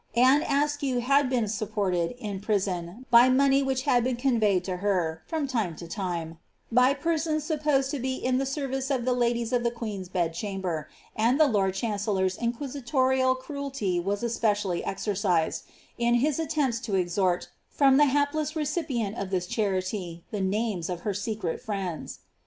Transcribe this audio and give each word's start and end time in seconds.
Anne 0.15 0.41
Askew 0.41 0.97
had 1.01 1.29
been 1.29 1.47
supported, 1.47 2.15
in 2.17 2.39
prison, 2.39 3.05
by 3.11 3.29
money 3.29 3.61
which 3.61 3.83
had 3.83 4.03
been 4.03 4.15
conveyed 4.15 4.63
to 4.63 4.77
her, 4.77 5.21
from 5.27 5.45
time 5.47 5.75
to 5.75 5.87
time, 5.87 6.39
by 6.71 6.95
persons 6.95 7.43
supposed 7.43 7.91
to 7.91 7.99
be 7.99 8.15
in 8.15 8.39
the 8.39 8.45
service 8.47 8.89
of 8.89 9.05
the 9.05 9.13
ladies 9.13 9.53
of 9.53 9.61
the 9.63 9.69
queen's 9.69 10.09
bedchamber; 10.09 10.89
and 11.15 11.39
the 11.39 11.45
lord 11.45 11.75
chan 11.75 11.99
cellor's 11.99 12.35
inquisitorial 12.35 13.35
cruelty 13.35 13.99
was 13.99 14.23
especially 14.23 14.83
exercised, 14.83 15.65
in 15.99 16.15
his 16.15 16.39
attempts 16.39 16.79
to 16.79 16.95
extort, 16.95 17.49
from 17.69 17.97
the 17.97 18.05
hapless 18.05 18.55
recipient 18.55 19.15
of 19.19 19.29
this 19.29 19.45
charity, 19.45 20.23
the 20.31 20.41
names 20.41 20.89
of 20.89 21.01
her 21.01 21.13
secret 21.13 21.61
friends. 21.61 22.21